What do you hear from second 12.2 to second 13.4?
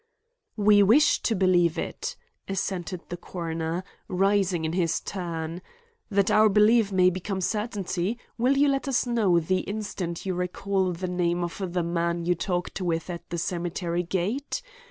you talked with at the